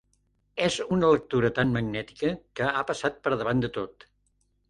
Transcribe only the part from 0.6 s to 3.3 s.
És una lectura tan magnètica que ha passat